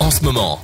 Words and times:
en 0.00 0.10
ce 0.10 0.24
moment. 0.24 0.58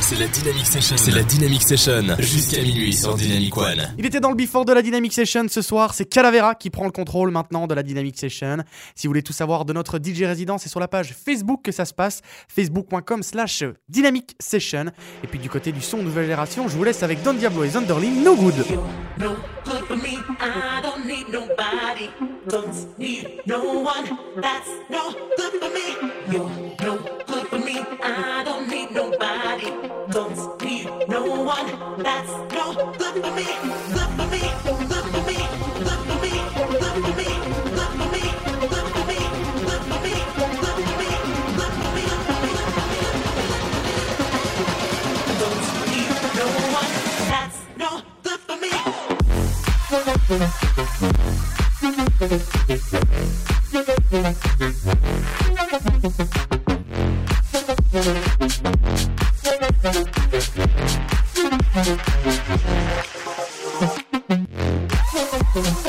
C'est 0.00 0.18
la, 0.18 0.26
Dynamic 0.26 0.66
Session. 0.66 0.96
C'est 0.96 1.10
la 1.10 1.22
Dynamic 1.22 1.62
Session. 1.62 2.16
Jusqu'à 2.18 2.62
minuit 2.62 2.92
sur 2.92 3.14
Dynamic 3.14 3.56
One. 3.56 3.94
Il 3.98 4.06
était 4.06 4.20
dans 4.20 4.30
le 4.30 4.36
before 4.36 4.64
de 4.64 4.72
la 4.72 4.82
Dynamic 4.82 5.12
Session 5.12 5.46
ce 5.48 5.62
soir. 5.62 5.94
C'est 5.94 6.04
Calavera 6.04 6.54
qui 6.54 6.70
prend 6.70 6.84
le 6.84 6.90
contrôle 6.90 7.30
maintenant 7.30 7.66
de 7.66 7.74
la 7.74 7.82
Dynamic 7.82 8.18
Session. 8.18 8.58
Si 8.94 9.06
vous 9.06 9.10
voulez 9.10 9.22
tout 9.22 9.32
savoir 9.32 9.64
de 9.64 9.72
notre 9.72 9.98
DJ 9.98 10.22
résident, 10.22 10.58
c'est 10.58 10.68
sur 10.68 10.80
la 10.80 10.88
page 10.88 11.14
Facebook 11.14 11.62
que 11.62 11.72
ça 11.72 11.84
se 11.84 11.94
passe. 11.94 12.20
Facebook.com 12.48 13.22
slash 13.22 13.64
Dynamic 13.88 14.36
Session. 14.38 14.86
Et 15.22 15.26
puis 15.26 15.38
du 15.38 15.50
côté 15.50 15.72
du 15.72 15.80
son 15.80 15.98
nouvelle 16.02 16.24
génération, 16.24 16.68
je 16.68 16.76
vous 16.76 16.84
laisse 16.84 17.02
avec 17.02 17.22
Don 17.22 17.34
Diablo 17.34 17.64
et 17.64 17.70
Zunderling 17.70 18.22
No 18.22 18.36
Good. 18.36 18.54
no 19.18 19.36
good 19.64 19.84
for 19.86 19.96
me. 19.96 20.18
I 20.40 20.82
don't 20.82 21.06
need 21.06 21.28
nobody. 21.32 22.10
Don't 22.48 22.98
need 22.98 23.40
no 23.46 23.82
one. 23.82 24.18
That's 24.40 24.68
no 24.90 25.12
good 25.36 25.60
for 25.60 25.70
me. 25.70 25.96
You're 26.30 26.50
no 26.82 26.98
good 26.98 27.24
for 27.26 27.33
me. 27.33 27.33
I 28.06 28.44
don't 28.44 28.68
need 28.68 28.90
nobody. 28.90 29.70
Don't 30.10 30.62
need 30.62 30.90
no 31.08 31.24
one. 31.42 32.02
That's 32.02 32.28
no 32.52 32.74
good 32.98 33.24
for 33.24 33.30
me. 33.32 33.46
Good 33.94 34.10
for 34.16 34.26
me. 34.28 34.40
Good 34.62 34.84
for 34.84 35.22
me. 35.24 35.38
Good 35.80 36.00
for 36.04 36.18
me. 36.20 36.34
Good 36.52 36.92
for 37.00 37.14
me. 37.16 37.28
Good 37.80 37.96
for 37.96 38.12
me. 38.12 38.24
Good 38.68 38.88
for 38.92 39.04
me. 39.08 39.20
Good 39.64 39.84
for 39.88 40.00
me. 40.04 40.14
Good 40.36 40.52
for 40.52 40.78
me. 40.84 41.00
Good 41.56 41.72
for 41.72 41.88
me. 41.94 42.52
Don't 45.40 45.64
need 45.88 46.12
no 46.36 46.46
one. 46.76 46.92
That's 47.32 47.58
no 47.78 47.90
good 48.22 48.40
for 48.40 48.56
me. 48.60 48.72
Thank 57.94 58.16
you. 65.56 65.83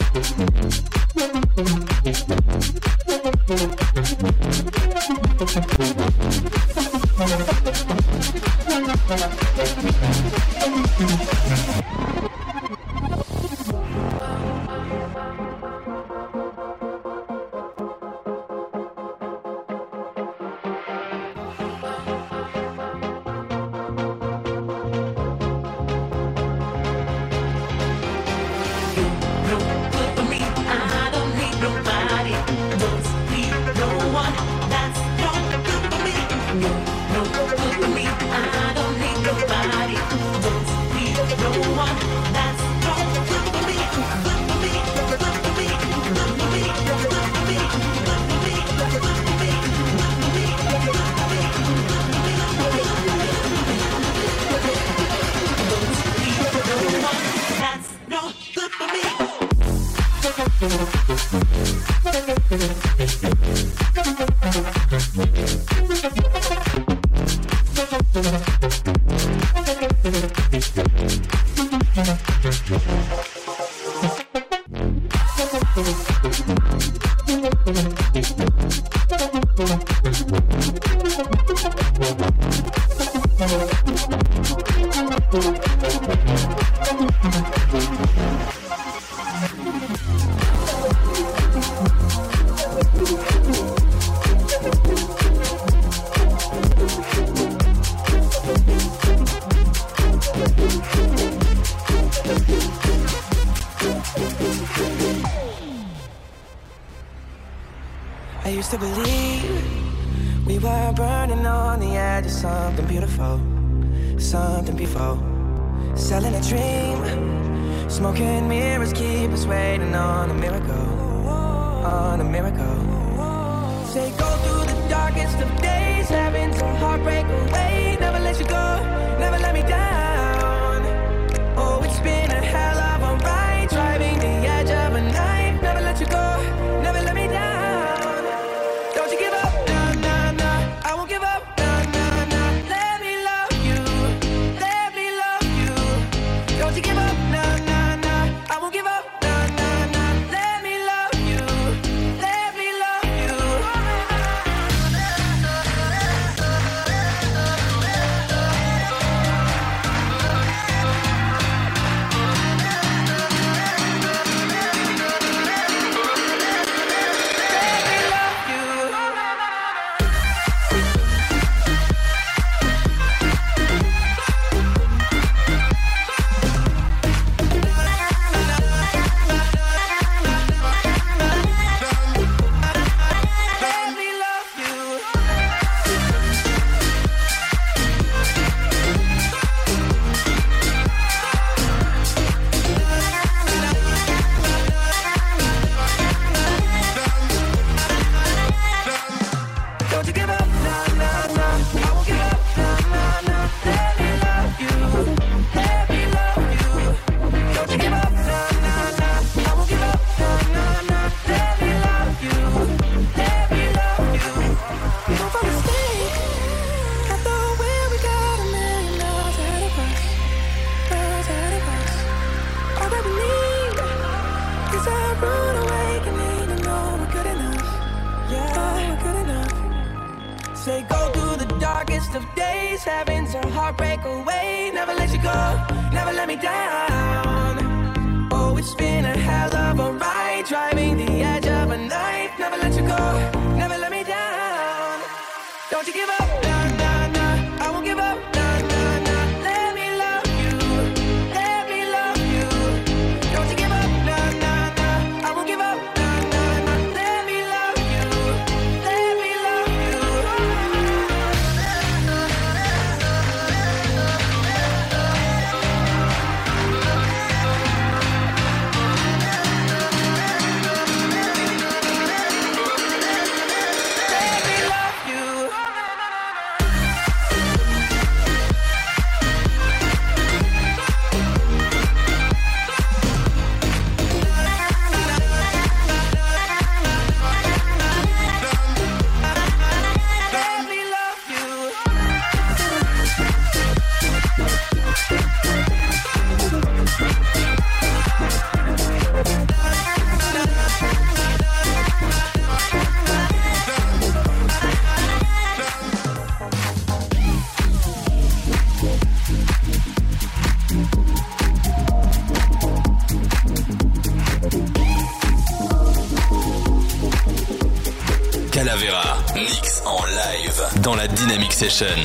In 321.82 322.04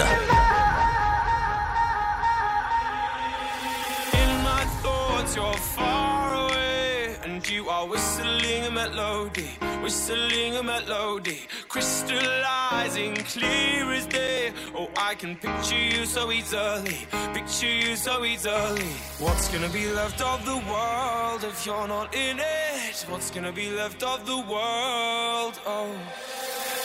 my 4.42 4.64
thoughts, 4.82 5.36
you're 5.36 5.54
far 5.54 6.34
away, 6.34 7.14
and 7.22 7.48
you 7.48 7.68
are 7.68 7.86
whistling 7.86 8.64
a 8.64 8.70
melody, 8.72 9.50
whistling 9.80 10.56
a 10.56 10.62
melody, 10.64 11.46
crystallizing 11.68 13.14
clear 13.14 13.92
as 13.92 14.06
day. 14.06 14.52
Oh, 14.74 14.88
I 14.96 15.14
can 15.14 15.36
picture 15.36 15.78
you 15.78 16.04
so 16.04 16.32
easily, 16.32 17.06
picture 17.32 17.68
you 17.68 17.94
so 17.94 18.24
easily. 18.24 18.90
What's 19.20 19.48
gonna 19.50 19.68
be 19.68 19.86
left 19.92 20.20
of 20.20 20.44
the 20.46 20.56
world 20.68 21.44
if 21.44 21.64
you're 21.64 21.86
not 21.86 22.12
in 22.12 22.40
it? 22.40 23.06
What's 23.08 23.30
gonna 23.30 23.52
be 23.52 23.70
left 23.70 24.02
of 24.02 24.26
the 24.26 24.38
world? 24.38 25.60
Oh. 25.64 25.94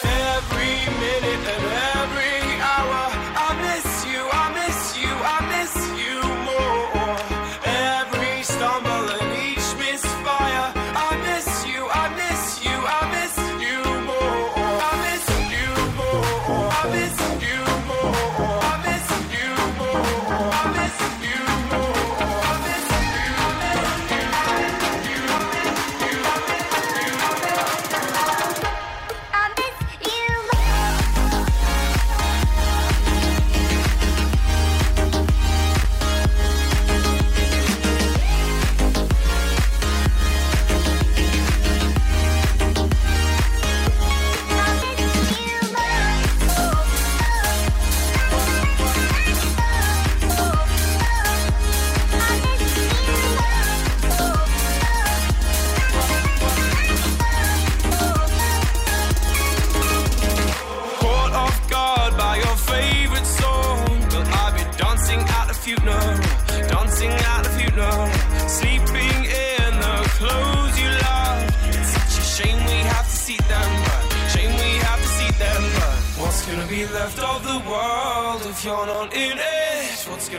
Every 0.03 0.75
minute 0.99 1.47
and 1.55 1.65
every 1.97 2.44
power. 2.75 3.07
I 3.37 3.53
miss. 3.61 3.94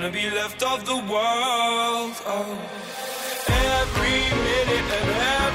gonna 0.06 0.18
be 0.22 0.30
left 0.30 0.62
of 0.62 0.84
the 0.86 0.94
world. 0.94 2.14
Oh. 2.26 2.58
Every 3.48 4.20
minute 4.46 4.88
of 4.98 5.08
every 5.18 5.45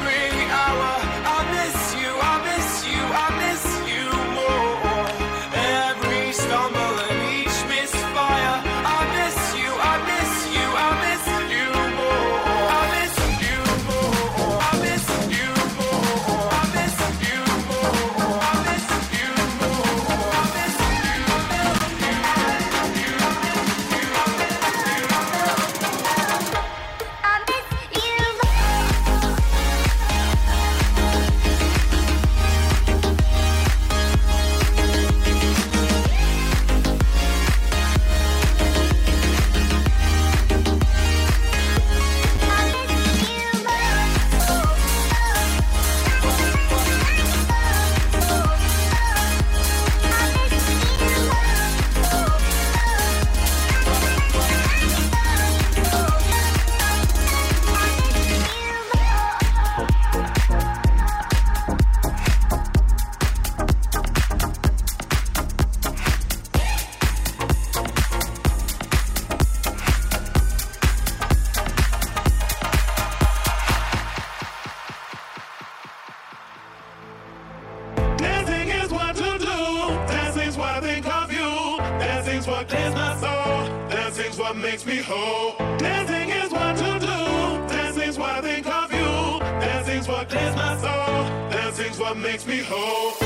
what 82.69 82.93
my 82.93 83.15
soul. 83.19 83.89
Dancing's 83.89 84.37
what 84.37 84.55
makes 84.55 84.85
me 84.85 84.97
whole. 84.97 85.55
Dancing 85.77 86.29
is 86.29 86.51
what 86.51 86.77
to 86.77 86.99
do. 86.99 87.75
Dancing's 87.75 88.17
what 88.17 88.29
I 88.29 88.41
think 88.41 88.67
of 88.67 88.93
you. 88.93 89.39
Dancing's 89.39 90.07
what 90.07 90.29
cleans 90.29 90.55
my 90.55 90.77
soul. 90.77 91.49
Dancing's 91.49 91.99
what 91.99 92.17
makes 92.17 92.45
me 92.45 92.59
whole. 92.59 93.20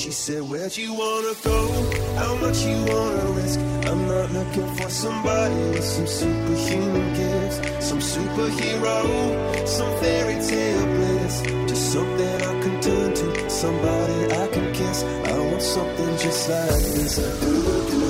She 0.00 0.12
said, 0.12 0.40
Where'd 0.48 0.74
you 0.78 0.94
wanna 0.94 1.34
go? 1.44 1.68
How 2.16 2.34
much 2.36 2.64
you 2.64 2.74
wanna 2.86 3.32
risk? 3.32 3.60
I'm 3.60 4.08
not 4.08 4.32
looking 4.32 4.74
for 4.76 4.88
somebody 4.88 5.54
with 5.54 5.84
some 5.84 6.06
superhuman 6.06 7.12
gifts, 7.12 7.86
some 7.86 7.98
superhero, 7.98 9.68
some 9.68 9.94
fairy 10.00 10.40
tale 10.40 10.86
bliss. 10.86 11.42
Just 11.68 11.92
something 11.92 12.42
I 12.50 12.60
can 12.62 12.80
turn 12.80 13.12
to, 13.14 13.50
somebody 13.50 14.24
I 14.32 14.46
can 14.46 14.72
kiss. 14.72 15.02
I 15.04 15.38
want 15.38 15.60
something 15.60 16.16
just 16.16 16.48
like 16.48 16.82
this. 16.96 18.09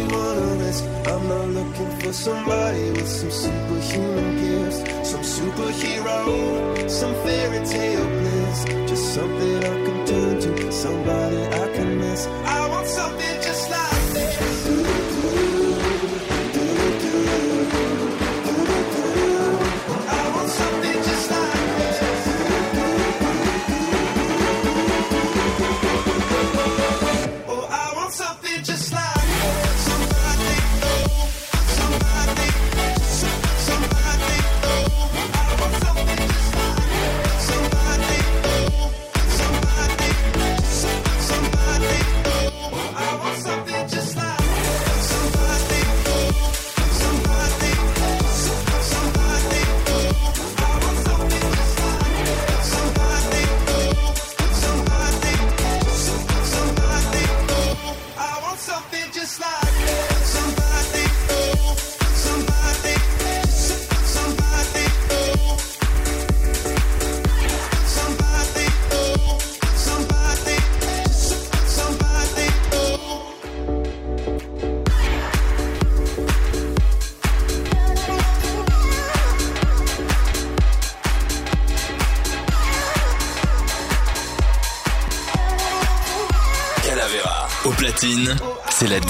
risk. 0.00 0.84
I'm 1.06 1.28
not 1.28 1.48
looking 1.48 1.90
for 2.00 2.12
somebody 2.12 2.90
with 2.92 3.08
some 3.08 3.30
superhuman 3.30 4.36
gifts, 4.42 5.10
some 5.10 5.22
superhero, 5.22 6.90
some 6.90 7.14
fairy 7.24 7.66
tale 7.66 8.06
bliss. 8.06 8.64
Just 8.90 9.14
something 9.14 9.56
I 9.58 9.84
can 9.86 10.06
turn 10.06 10.40
to, 10.40 10.72
somebody 10.72 11.36
I 11.36 11.68
can 11.74 11.98
miss. 11.98 12.26
I 12.26 12.68
want 12.68 12.86
something. 12.86 13.21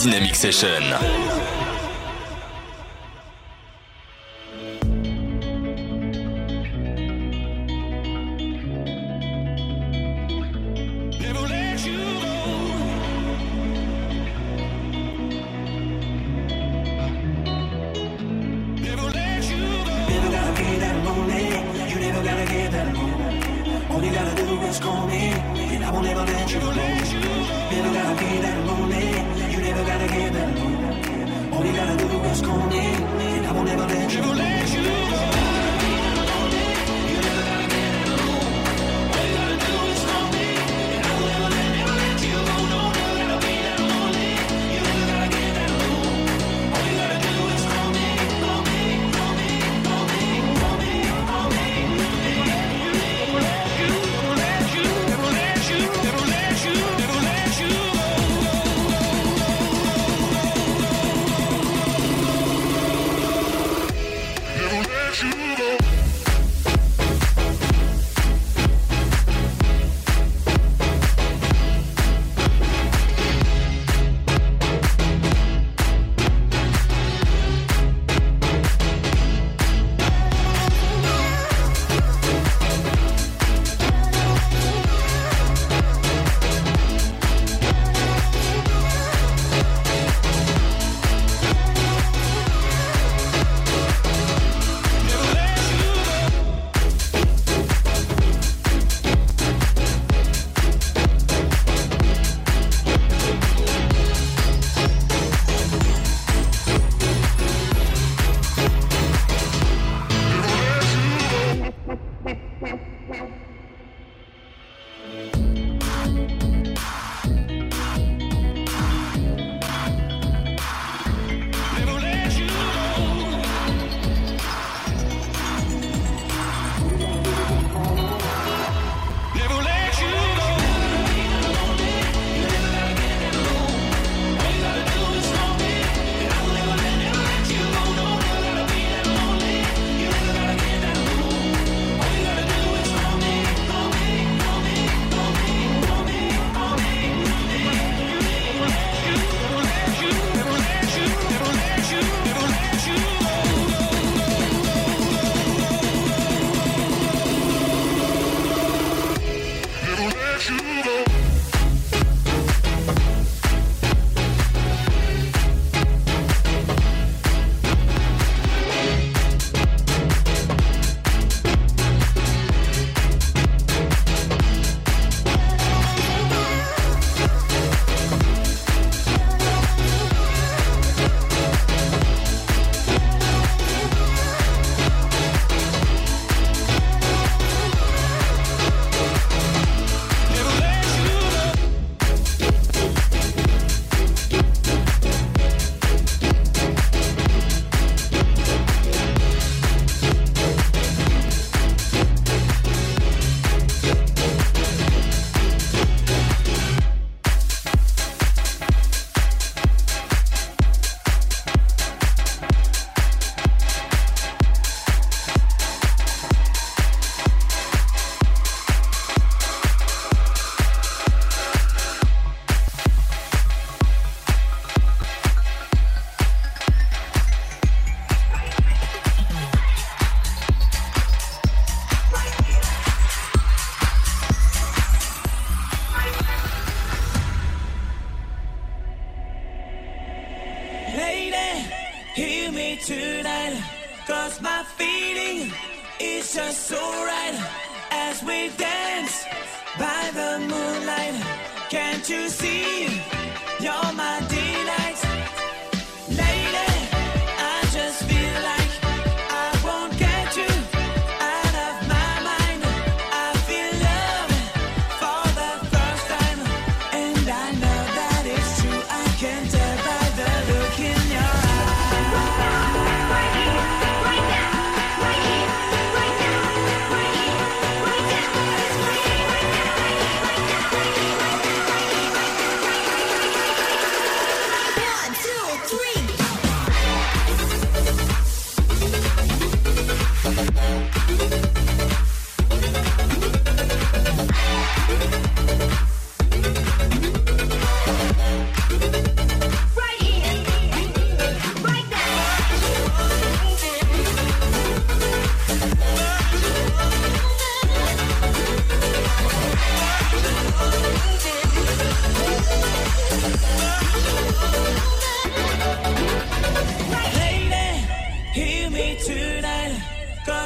Dynamic 0.05 0.35
Session. 0.35 1.62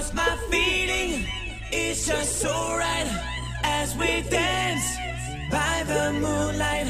lost 0.06 0.14
my 0.14 0.36
feeling. 0.50 1.24
is 1.72 2.06
just 2.06 2.40
so 2.40 2.52
right 2.76 3.06
as 3.64 3.96
we 3.96 4.22
dance 4.30 4.96
by 5.50 5.82
the 5.86 6.12
moonlight. 6.12 6.86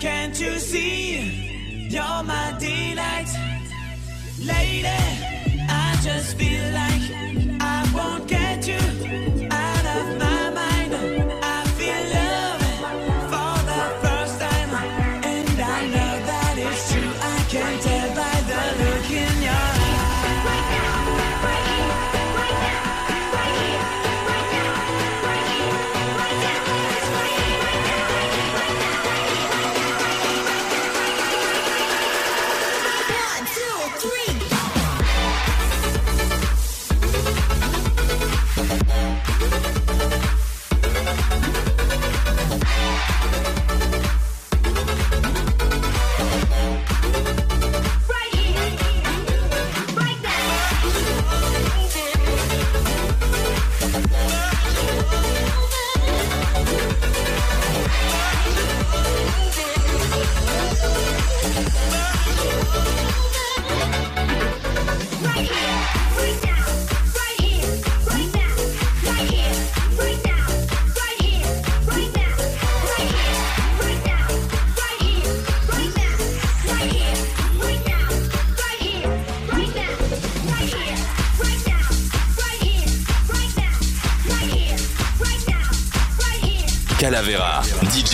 Can't 0.00 0.38
you 0.40 0.58
see? 0.58 1.88
You're 1.90 2.22
my 2.24 2.54
delight, 2.58 3.30
lady. 4.40 4.86
I 5.68 5.96
just 6.02 6.36
feel 6.38 6.64
like 6.72 7.04
I 7.60 7.80
won't 7.94 8.28
get 8.28 8.66
you. 8.66 9.48
I 9.50 9.63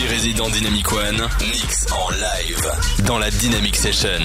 Résident 0.08 0.48
Dynamic 0.48 0.92
One 0.92 1.28
mix 1.40 1.86
en 1.92 2.10
live 2.10 2.70
dans 3.06 3.18
la 3.18 3.30
Dynamic 3.30 3.76
Session. 3.76 4.24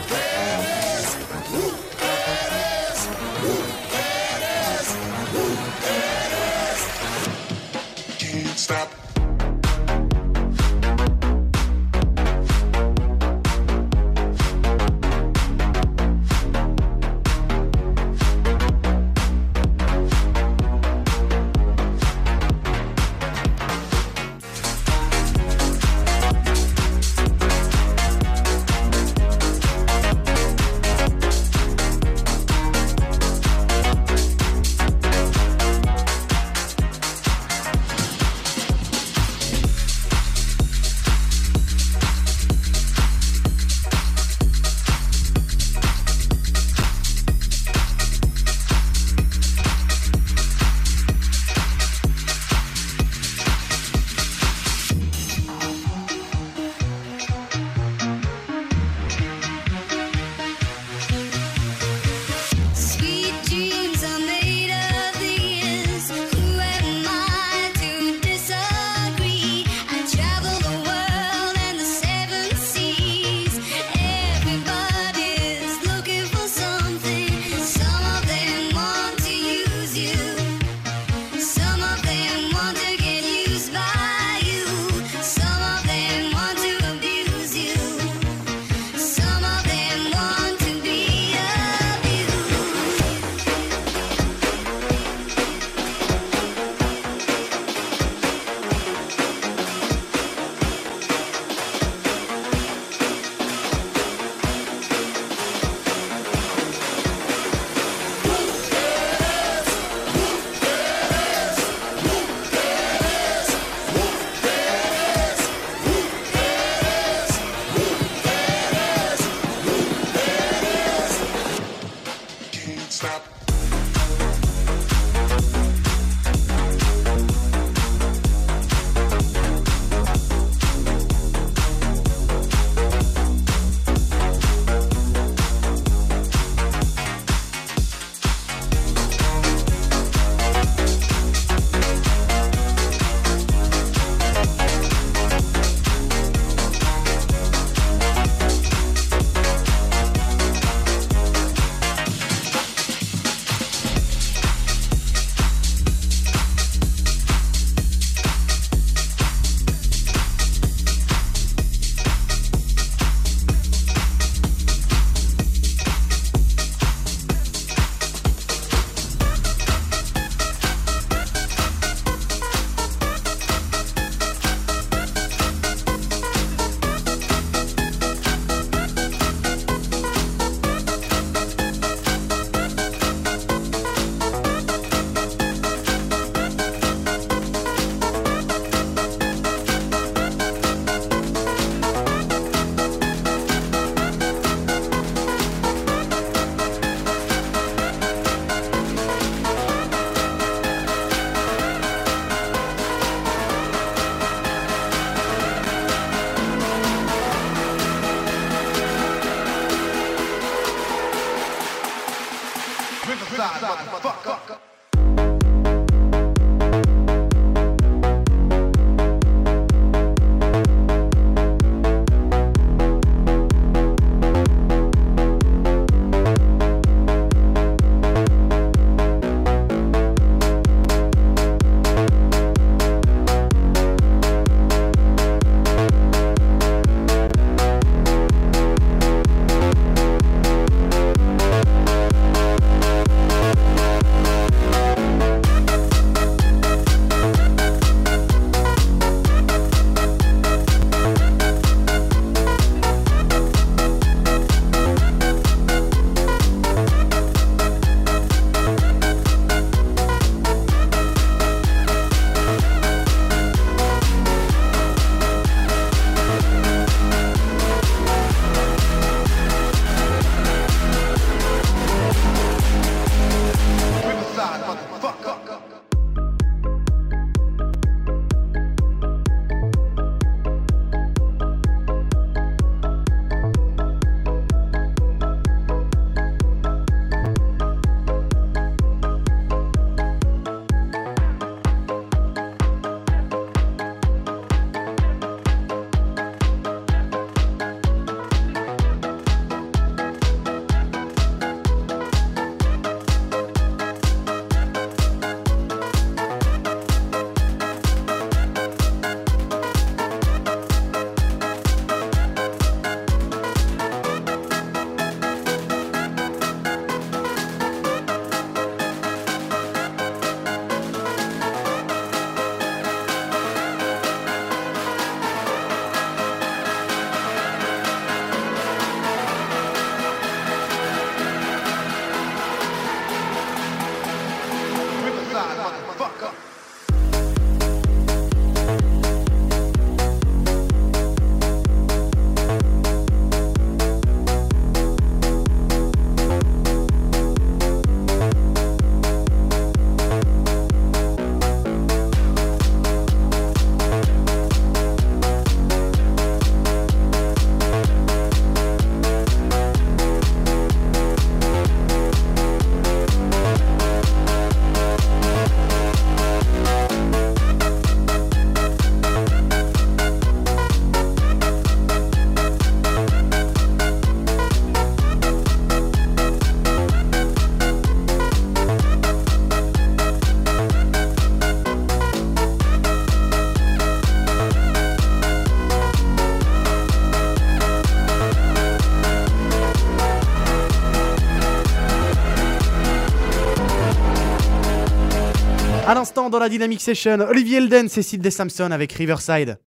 dans 396.31 396.39
la 396.39 396.49
Dynamic 396.49 396.81
Session, 396.81 397.19
Olivier 397.29 397.57
Elden, 397.57 397.89
Cécile 397.89 398.21
Des 398.21 398.31
Samson 398.31 398.71
avec 398.71 398.93
Riverside. 398.93 399.57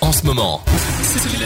En 0.00 0.12
ce 0.12 0.26
moment, 0.26 0.60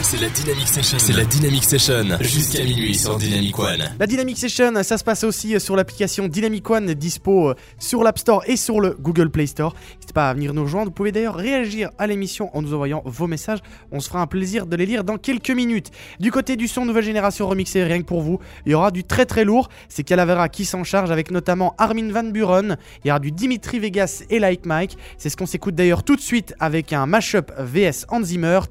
c'est 0.02 0.20
la, 0.20 0.28
Dynamic 0.28 0.68
Session. 0.68 0.98
C'est 0.98 1.12
la 1.12 1.24
Dynamic 1.24 1.64
Session 1.64 2.04
jusqu'à 2.20 2.64
minuit 2.64 2.94
sur 2.94 3.16
Dynamic 3.16 3.58
One. 3.58 3.82
La 3.98 4.06
Dynamic 4.06 4.37
Session, 4.37 4.72
ça 4.82 4.98
se 4.98 5.04
passe 5.04 5.24
aussi 5.24 5.58
sur 5.61 5.76
l'application 5.76 6.26
Dynamic 6.26 6.68
One, 6.68 6.92
dispo 6.94 7.54
sur 7.78 8.02
l'App 8.02 8.18
Store 8.18 8.42
et 8.46 8.56
sur 8.56 8.80
le 8.80 8.96
Google 8.98 9.30
Play 9.30 9.46
Store. 9.46 9.74
Pas 10.12 10.31
à 10.31 10.35
venir 10.35 10.53
nous 10.55 10.62
rejoindre. 10.62 10.87
Vous 10.87 10.94
pouvez 10.94 11.12
d'ailleurs 11.12 11.35
réagir 11.35 11.90
à 11.98 12.07
l'émission 12.07 12.55
en 12.57 12.62
nous 12.62 12.75
envoyant 12.75 13.03
vos 13.05 13.27
messages. 13.27 13.61
On 13.90 14.01
se 14.01 14.09
fera 14.09 14.20
un 14.20 14.27
plaisir 14.27 14.66
de 14.66 14.77
les 14.77 14.87
lire 14.87 15.05
dans 15.05 15.16
quelques 15.16 15.51
minutes. 15.51 15.90
Du 16.20 16.31
côté 16.31 16.57
du 16.57 16.68
son 16.68 16.85
nouvelle 16.85 17.05
génération 17.05 17.48
remixé, 17.48 17.83
rien 17.85 18.01
que 18.01 18.07
pour 18.07 18.20
vous, 18.20 18.38
il 18.66 18.72
y 18.72 18.75
aura 18.75 18.90
du 18.90 19.05
très 19.05 19.27
très 19.27 19.44
lourd. 19.44 19.68
C'est 19.88 20.03
Calavera 20.03 20.48
qui 20.48 20.64
s'en 20.64 20.85
charge 20.85 21.11
avec 21.11 21.31
notamment 21.31 21.75
Armin 21.79 22.11
Van 22.12 22.25
Buren. 22.25 22.77
Il 23.05 23.09
y 23.09 23.11
aura 23.11 23.20
du 23.20 23.33
Dimitri 23.33 23.79
Vegas 23.79 24.25
et 24.29 24.38
Like 24.38 24.66
Mike. 24.66 24.98
C'est 25.18 25.29
ce 25.29 25.37
qu'on 25.37 25.46
s'écoute 25.46 25.75
d'ailleurs 25.75 26.03
tout 26.03 26.16
de 26.16 26.20
suite 26.20 26.55
avec 26.61 26.92
un 26.92 27.07
mashup 27.07 27.51
VS 27.59 28.07
Hans 28.09 28.22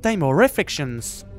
Time 0.02 0.24
of 0.24 0.36
Reflections. 0.38 1.31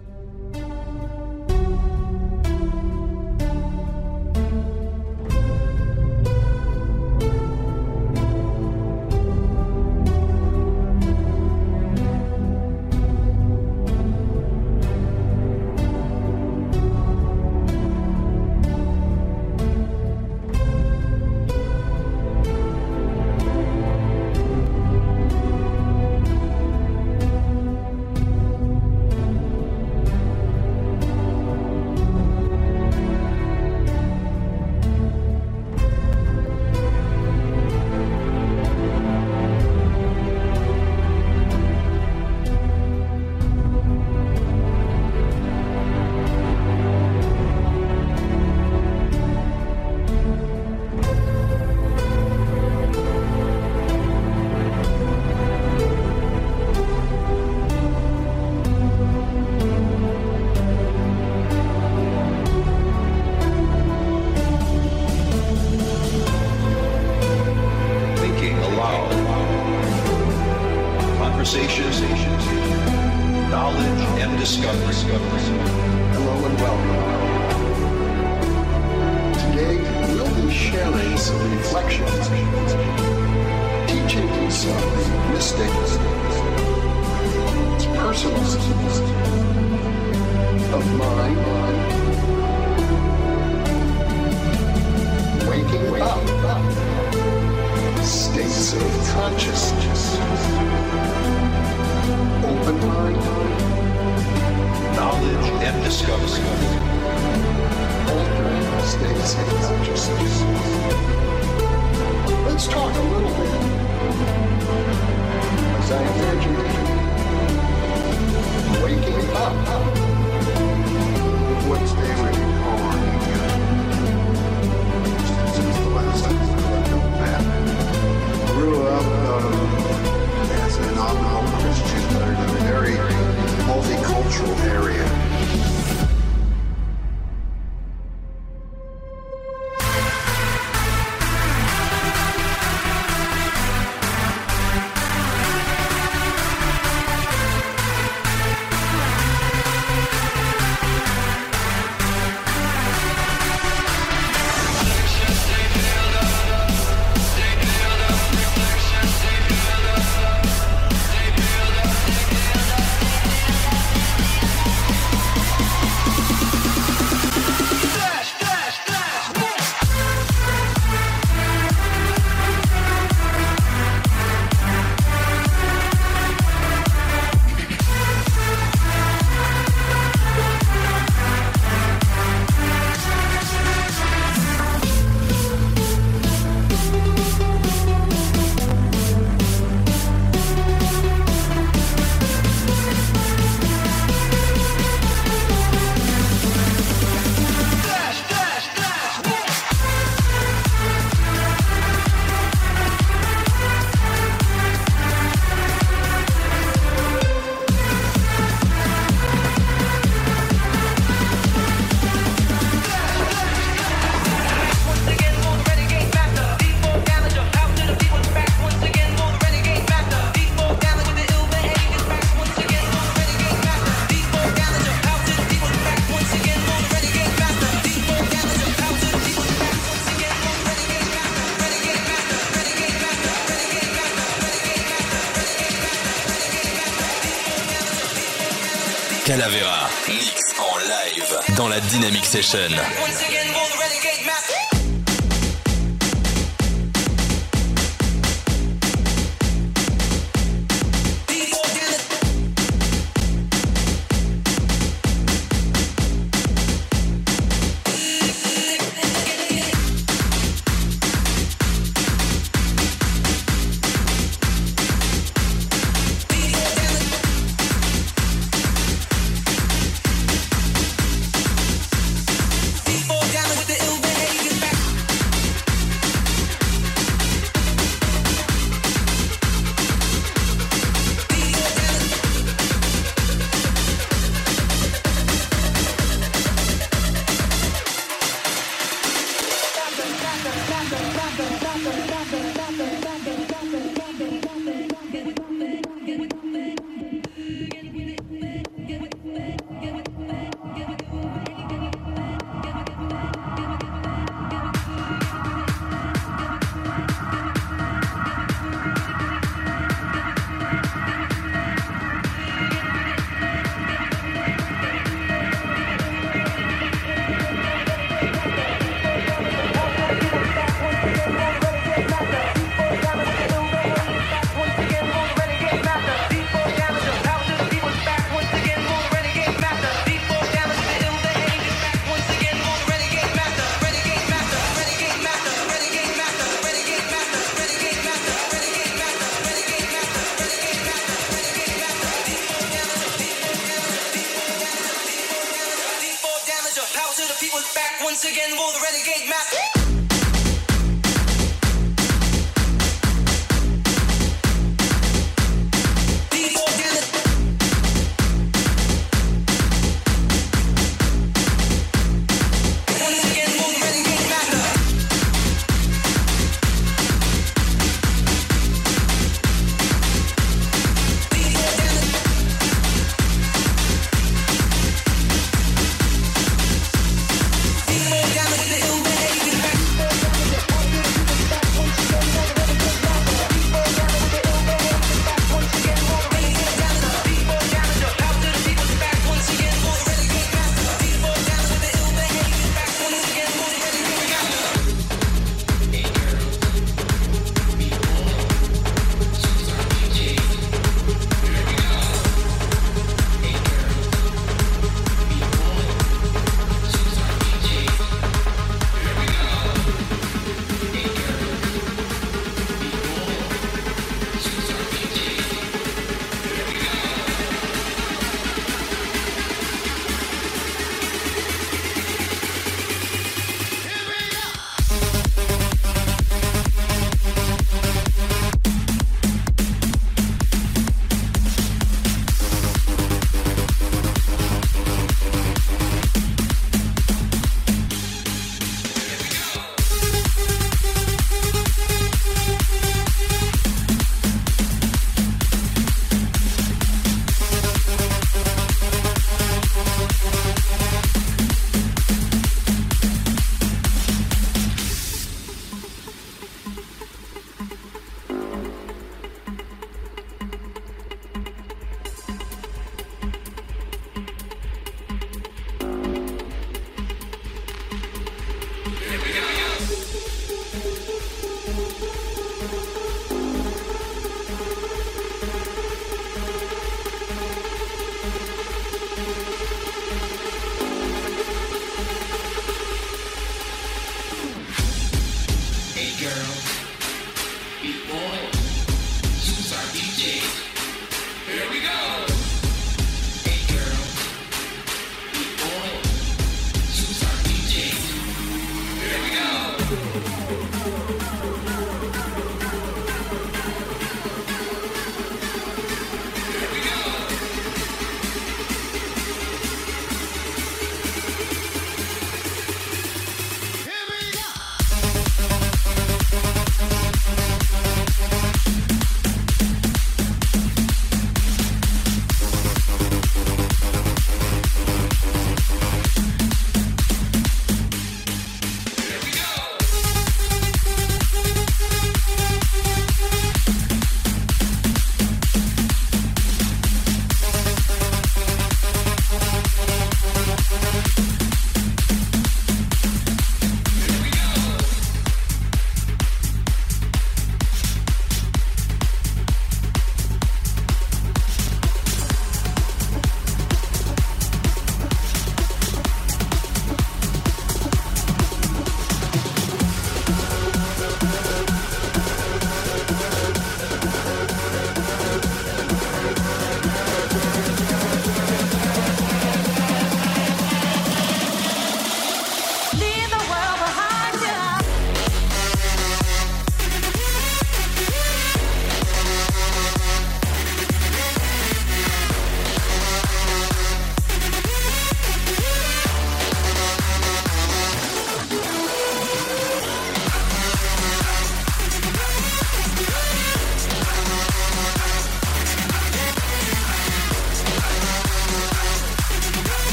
Calavera, 239.25 239.89
mix 240.09 240.35
en 240.59 240.77
live 240.79 241.57
dans 241.57 241.69
la 241.69 241.79
Dynamic 241.79 242.27
Session. 242.27 242.59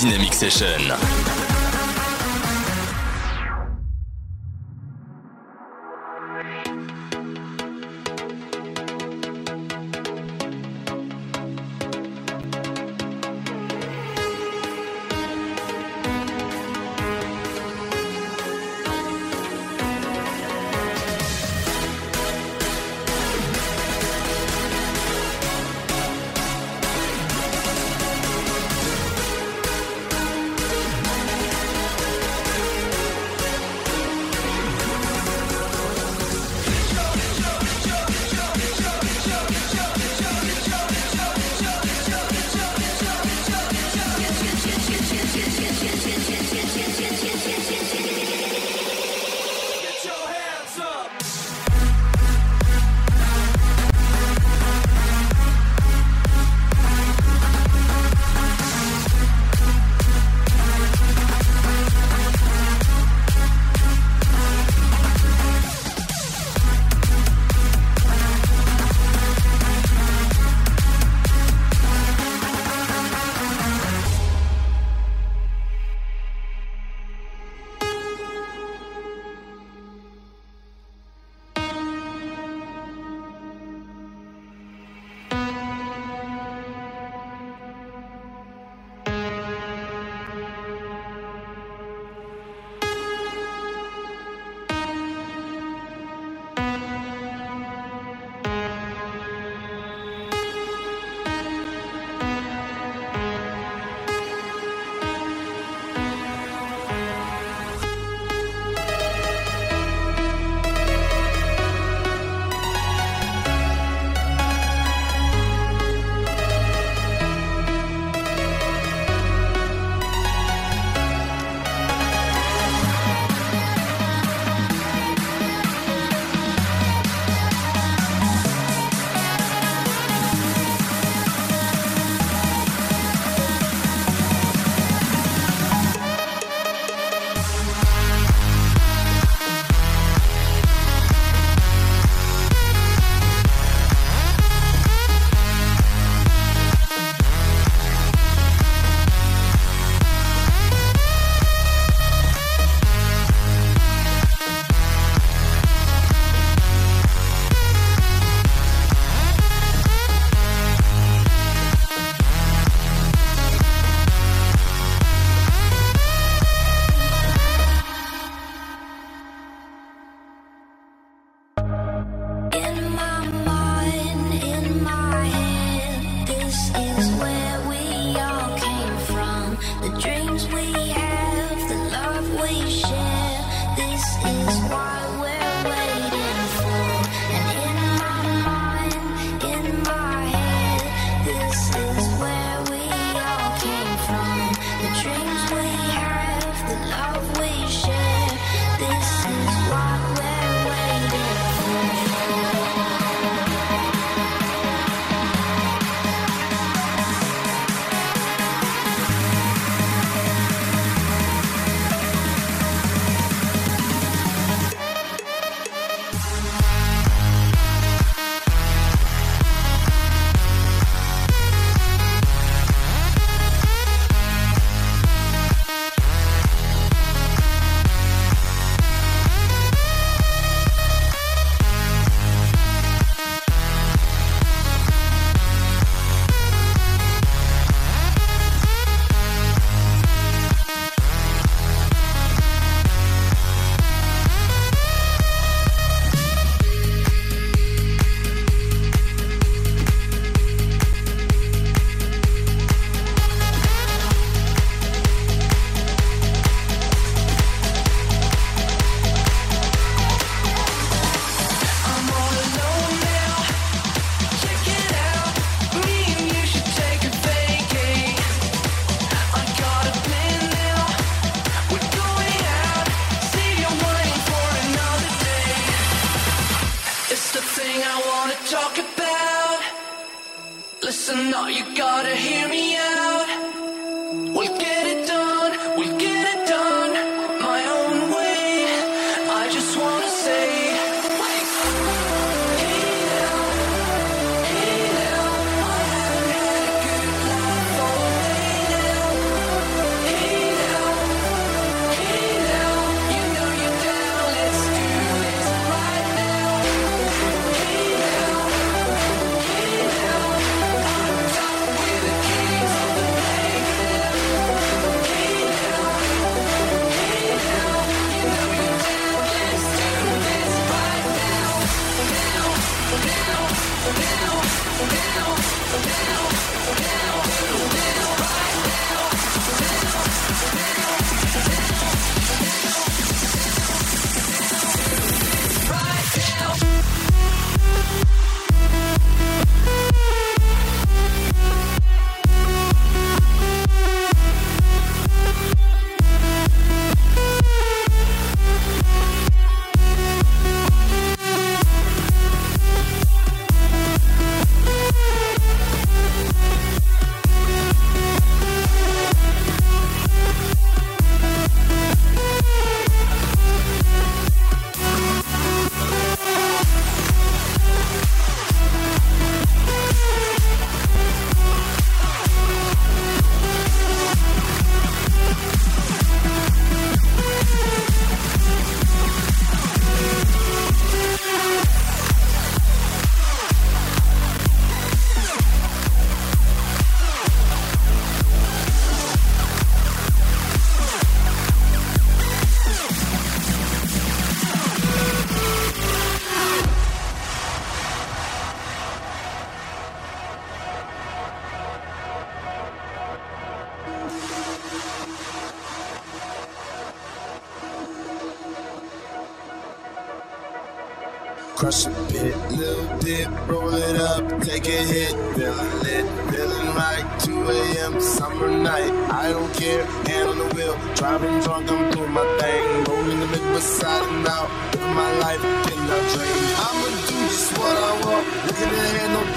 Dynamic 0.00 0.32
Session. 0.32 1.27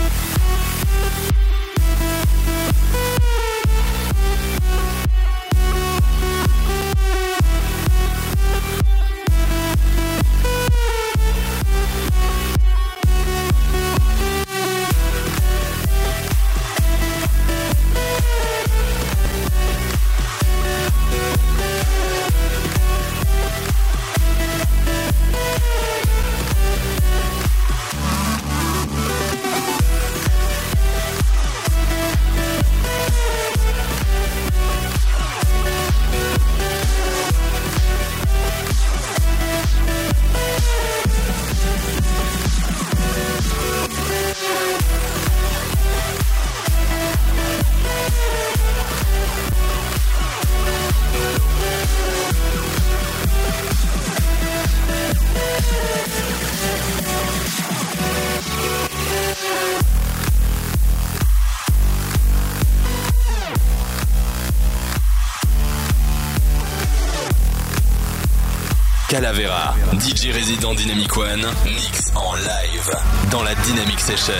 DJ 69.99 70.31
résident 70.31 70.73
Dynamic 70.73 71.17
One, 71.17 71.45
mix 71.65 72.13
en 72.15 72.35
live 72.35 72.91
dans 73.31 73.43
la 73.43 73.53
Dynamic 73.53 73.99
Session. 73.99 74.33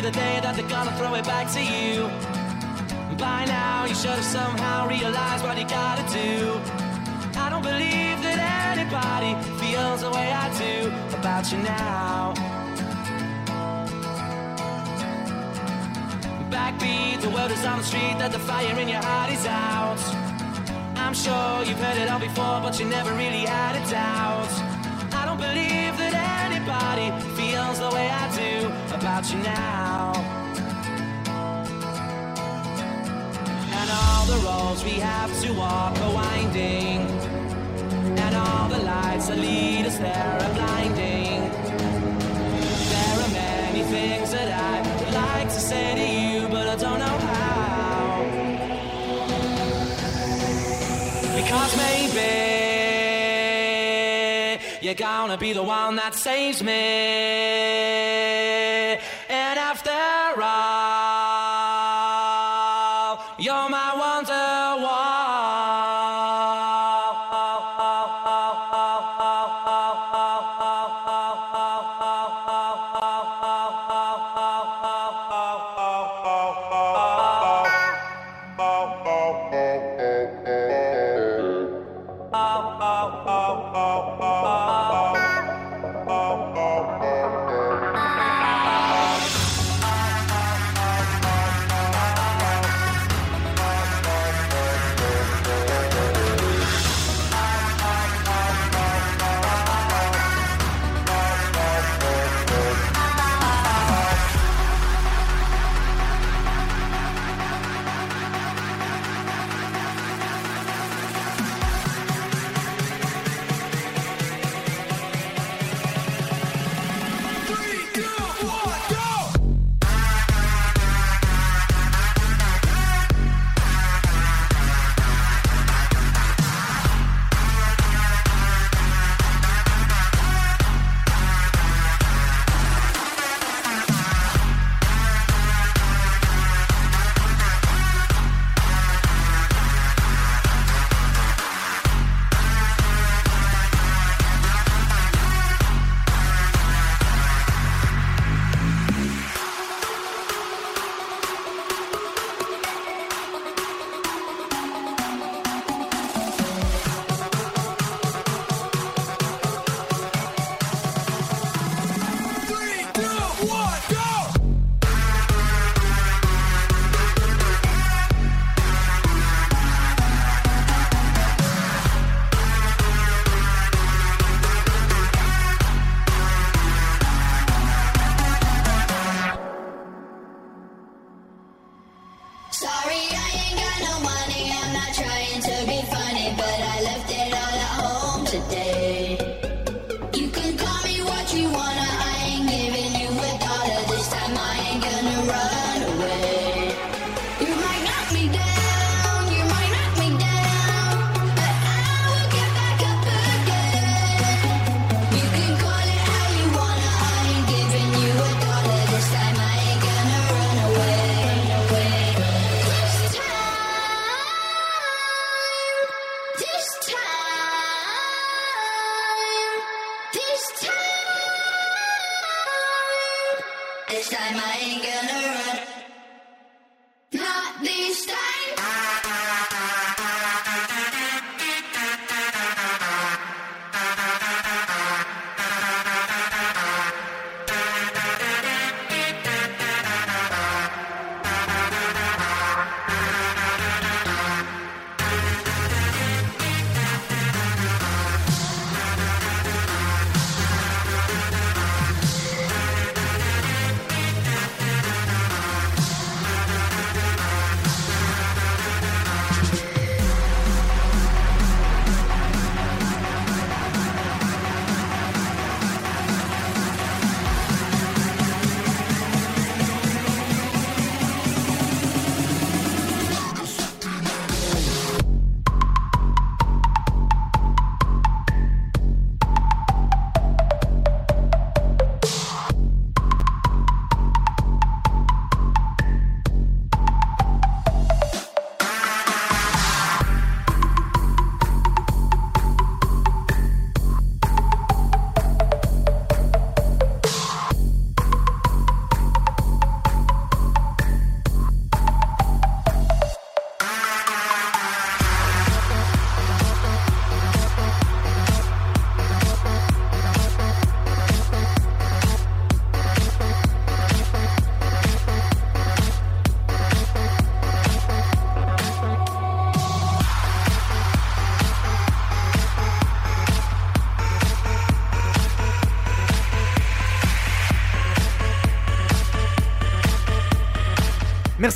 The 0.00 0.12
day 0.12 0.40
that 0.40 0.56
gonna 0.68 0.92
throw 0.96 1.14
it 1.16 1.24
back 1.26 1.52
to 1.52 1.60
you. 1.60 2.08
By 3.18 3.44
now, 3.44 3.84
you 3.84 3.94
somehow 4.22 4.88
what 5.42 5.58
you 5.58 5.66
gotta 5.68 6.04
do. 6.10 6.77
don't 7.60 7.72
believe 7.72 8.22
that 8.22 8.38
anybody 8.70 9.34
feels 9.58 10.02
the 10.02 10.10
way 10.10 10.30
I 10.30 10.46
do 10.64 10.92
about 11.18 11.50
you 11.50 11.58
now. 11.58 12.32
Backbeat, 16.50 17.20
the 17.20 17.30
word 17.30 17.50
is 17.50 17.64
on 17.64 17.78
the 17.78 17.84
street 17.84 18.16
that 18.18 18.30
the 18.30 18.38
fire 18.38 18.78
in 18.78 18.88
your 18.88 19.02
heart 19.02 19.32
is 19.32 19.44
out. 19.46 19.98
I'm 20.96 21.14
sure 21.14 21.64
you've 21.64 21.80
heard 21.80 21.98
it 21.98 22.08
all 22.08 22.20
before, 22.20 22.60
but 22.60 22.78
you 22.78 22.86
never 22.86 23.12
really 23.14 23.44
had 23.44 23.74
a 23.74 23.90
doubt. 23.90 24.52
I 25.20 25.26
don't 25.26 25.40
believe 25.40 25.94
that 25.98 26.14
anybody 26.46 27.08
feels 27.34 27.80
the 27.80 27.90
way 27.90 28.08
I 28.08 28.26
do 28.42 28.68
about 28.94 29.24
you 29.32 29.38
now. 29.38 30.12
And 33.78 33.88
all 34.00 34.24
the 34.26 34.38
roads 34.46 34.84
we 34.84 35.00
have 35.00 35.32
to 35.42 35.52
walk 35.54 35.98
are 35.98 36.14
winding 36.14 37.27
all 38.38 38.68
the 38.68 38.78
lights 38.78 39.26
that 39.28 39.38
lead 39.38 39.86
us 39.86 39.98
there 39.98 40.38
are 40.42 40.54
blinding. 40.54 41.40
There 42.94 43.16
are 43.24 43.32
many 43.32 43.82
things 43.94 44.30
that 44.32 44.48
I 44.70 44.74
would 44.86 45.14
like 45.14 45.48
to 45.48 45.60
say 45.70 45.94
to 46.00 46.06
you, 46.22 46.48
but 46.48 46.66
I 46.68 46.76
don't 46.76 46.98
know 46.98 47.18
how. 47.28 48.24
Because 51.38 51.72
maybe 51.76 52.30
you're 54.80 54.94
gonna 54.94 55.36
be 55.36 55.52
the 55.52 55.62
one 55.62 55.96
that 55.96 56.14
saves 56.14 56.62
me. 56.62 56.78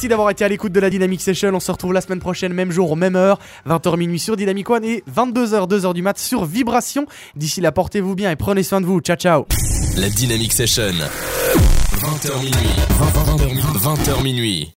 Merci 0.03 0.09
d'avoir 0.09 0.31
été 0.31 0.45
à 0.45 0.49
l'écoute 0.49 0.73
de 0.73 0.81
la 0.81 0.91
Dynamic 0.91 1.21
Session. 1.21 1.53
On 1.55 1.61
se 1.61 1.71
retrouve 1.71 1.93
la 1.93 2.01
semaine 2.01 2.19
prochaine, 2.19 2.53
même 2.53 2.73
jour, 2.73 2.97
même 2.97 3.15
heure, 3.15 3.39
20h 3.69 3.97
minuit 3.97 4.19
sur 4.19 4.37
Dynamic 4.37 4.69
One 4.69 4.85
et 4.85 5.05
22h, 5.09 5.69
2h 5.69 5.95
du 5.95 6.03
mat 6.03 6.19
sur 6.19 6.45
Vibration. 6.45 7.07
D'ici 7.37 7.61
là, 7.61 7.71
portez-vous 7.71 8.17
bien 8.17 8.33
et 8.33 8.35
prenez 8.35 8.65
soin 8.65 8.81
de 8.81 8.87
vous. 8.87 8.99
Ciao, 8.99 9.15
ciao. 9.15 9.47
La 9.97 10.09
Dynamic 10.09 10.53
Session. 10.53 10.91
20h 12.01 12.39
minuit. 12.41 12.75
20h 13.79 14.23
minuit. 14.25 14.71